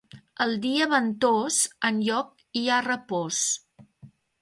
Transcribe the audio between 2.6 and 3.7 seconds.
hi ha repòs.